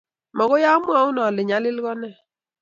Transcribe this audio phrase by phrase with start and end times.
[0.37, 2.09] Mokoi amwaun ale nyalil ko ne.